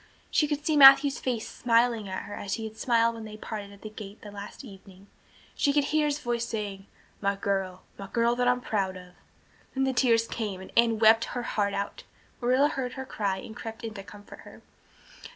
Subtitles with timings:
[0.31, 3.71] She could see Matthew's face smiling at her as he had smiled when they parted
[3.71, 5.05] at the gate that last evening
[5.53, 6.87] she could hear his voice saying,
[7.21, 9.13] "My girl my girl that I'm proud of."
[9.75, 12.01] Then the tears came and Anne wept her heart out.
[12.41, 14.63] Marilla heard her and crept in to comfort her.